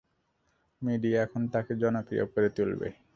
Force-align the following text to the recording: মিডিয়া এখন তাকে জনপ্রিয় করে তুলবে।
মিডিয়া 0.81 1.17
এখন 1.23 1.41
তাকে 1.53 1.73
জনপ্রিয় 1.75 2.23
করে 2.25 2.49
তুলবে। 2.49 2.87